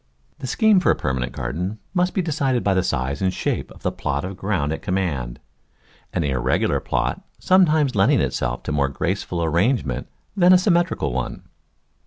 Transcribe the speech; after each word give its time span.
The 0.39 0.47
scheme 0.47 0.79
for 0.79 0.89
a 0.89 0.95
permanent 0.95 1.31
garden 1.31 1.77
must 1.93 2.15
be 2.15 2.23
de 2.23 2.31
cided 2.31 2.63
by 2.63 2.73
the 2.73 2.81
size 2.81 3.21
and 3.21 3.31
shape 3.31 3.69
of 3.69 3.83
the 3.83 3.91
plot 3.91 4.25
of 4.25 4.35
ground 4.35 4.73
at 4.73 4.81
command, 4.81 5.39
an 6.11 6.23
irregular 6.23 6.79
plot 6.79 7.21
sometimes 7.37 7.93
lending 7.93 8.19
itself 8.19 8.63
to 8.63 8.71
more 8.71 8.89
graceful 8.89 9.43
arrangement 9.43 10.07
than 10.35 10.53
a 10.53 10.57
symmetrical 10.57 11.13
one. 11.13 11.43